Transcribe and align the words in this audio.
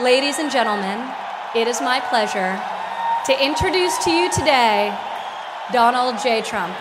Ladies 0.00 0.40
and 0.40 0.50
gentlemen, 0.50 1.08
it 1.54 1.68
is 1.68 1.80
my 1.80 2.00
pleasure 2.00 2.60
to 3.26 3.32
introduce 3.44 3.96
to 4.02 4.10
you 4.10 4.28
today 4.32 4.90
Donald 5.72 6.18
J. 6.20 6.42
Trump. 6.42 6.74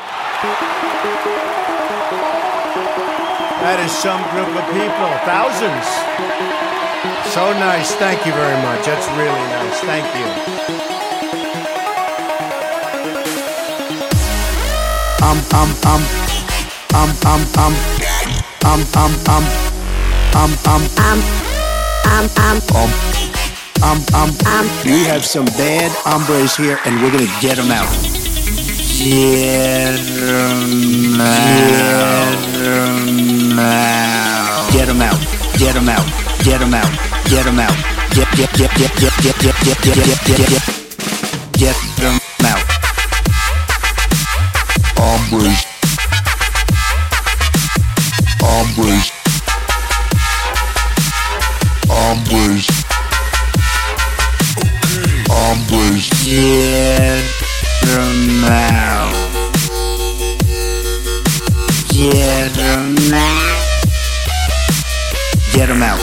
That 3.61 3.77
is 3.85 3.91
some 3.93 4.17
group 4.33 4.49
of 4.49 4.65
people, 4.73 5.13
thousands. 5.29 5.85
So 7.29 7.53
nice. 7.61 7.93
Thank 8.01 8.25
you 8.25 8.33
very 8.33 8.57
much. 8.65 8.83
That's 8.89 9.05
really 9.13 9.45
nice. 9.61 9.79
Thank 9.85 10.09
you. 10.17 10.25
um 15.21 15.37
um 15.53 15.69
um 15.85 16.01
um 16.97 17.13
um 17.29 17.45
um 17.61 17.77
um 18.65 19.13
um 19.29 19.45
um 20.33 20.57
um 20.65 20.81
um 20.97 21.52
um 22.13 22.29
um 22.37 22.61
um 22.77 22.91
um 23.81 23.99
um 24.13 24.29
um 24.45 24.65
we 24.85 25.03
have 25.09 25.25
some 25.25 25.45
bad 25.57 25.89
hombres 26.05 26.55
here 26.55 26.77
and 26.85 27.01
we're 27.01 27.09
gonna 27.11 27.25
get 27.41 27.57
them 27.57 27.71
out 27.71 27.89
get 29.01 29.97
them 29.97 31.17
out 33.97 34.29
get 34.69 34.85
them 34.85 35.01
out 35.01 35.17
get 35.57 35.73
them 35.73 35.89
out 35.89 36.05
get 36.45 36.59
them 36.61 36.73
out 36.73 36.91
get 37.29 37.45
them 37.45 37.59
out 37.59 37.75
get 38.13 38.29
get 38.37 38.51
get 38.53 38.69
get 38.77 38.93
get 39.01 39.15
get 39.17 39.35
get 39.41 39.57
get 39.65 39.77
get 39.81 39.97
get 39.97 40.21
get 40.21 40.37
get 40.37 40.63
get 41.57 41.77
them 41.97 42.19
out 42.45 42.61
hombres 45.01 45.65
hombres 45.65 45.72
hombres 55.73 56.09
get 56.23 57.23
them 57.81 58.43
out 58.45 59.13
get 61.89 62.53
them 62.53 63.13
out 63.13 63.63
get 65.53 65.67
them 65.67 65.81
out 65.81 65.99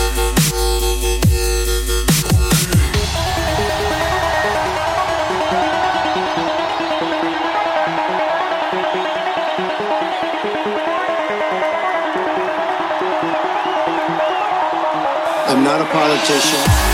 I'm 15.49 15.65
not 15.65 15.81
a 15.81 15.85
politician. 15.87 16.90